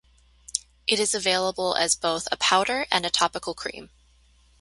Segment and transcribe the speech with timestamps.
[0.87, 3.91] It is available as both a powder and a topical cream.